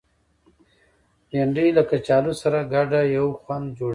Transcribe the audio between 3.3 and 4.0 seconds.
خوند جوړوي